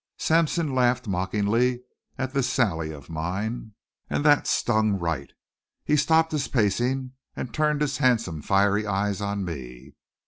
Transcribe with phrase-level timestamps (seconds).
[0.17, 1.83] Sampson laughed mockingly
[2.17, 3.73] at this sally of mine,
[4.09, 5.31] and that stung Wright.
[5.85, 9.93] He stopped his pacing and turned his handsome, fiery eyes on me.